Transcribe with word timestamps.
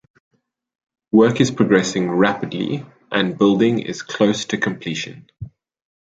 Work 1.11 1.39
is 1.39 1.51
progressing 1.51 2.09
rapidly 2.09 2.87
and 3.11 3.37
building 3.37 3.77
is 3.77 4.01
close 4.01 4.45
to 4.45 4.57
completion. 4.57 5.29